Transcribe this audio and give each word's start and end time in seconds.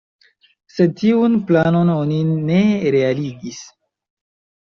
Sed 0.75 0.95
tiun 1.01 1.35
planon 1.49 1.91
oni 1.95 2.17
ne 2.49 2.63
realigis. 2.97 3.61